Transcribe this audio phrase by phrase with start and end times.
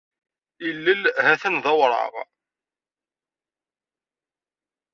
[0.67, 2.13] Ilel ha-t-an d awraɣ.